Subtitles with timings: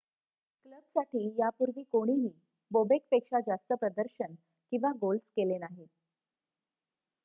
[0.65, 2.31] क्लबसाठी यापूर्वी कोणीही
[2.71, 4.33] बोबेकपेक्षा जास्त प्रदर्शन
[4.71, 5.87] किंवा गोल्स केले नाहीत